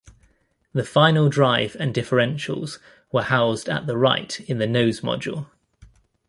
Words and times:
The 0.73 0.83
final 0.83 1.29
drive 1.29 1.77
and 1.79 1.93
differentials 1.93 2.79
were 3.11 3.21
housed 3.21 3.69
at 3.69 3.85
the 3.85 3.95
right 3.99 4.39
in 4.49 4.57
the 4.57 4.65
nose 4.65 5.01
module. 5.01 5.45